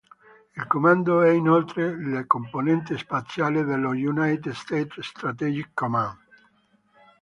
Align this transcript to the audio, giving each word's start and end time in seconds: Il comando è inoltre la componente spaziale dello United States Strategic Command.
Il 0.55 0.65
comando 0.65 1.21
è 1.21 1.29
inoltre 1.29 1.95
la 2.09 2.25
componente 2.25 2.97
spaziale 2.97 3.63
dello 3.63 3.89
United 3.89 4.51
States 4.53 4.99
Strategic 5.05 5.69
Command. 5.75 6.17